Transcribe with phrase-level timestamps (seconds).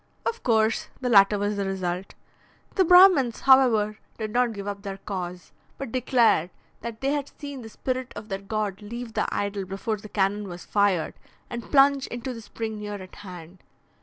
[0.25, 2.15] Of course; the latter was the result.
[2.73, 7.61] The Brahmins, however, did not give up their cause, but declared that they had seen
[7.61, 11.13] the spirit of their god leave the idol before the cannon was fired,
[11.51, 13.59] and plunge into the spring near at hand.